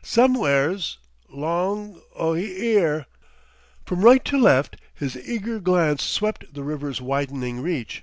[0.00, 0.96] "Sumwhere's...
[1.28, 2.00] 'long...
[2.16, 3.04] o' 'ere."
[3.84, 8.02] From right to left his eager glance swept the river's widening reach.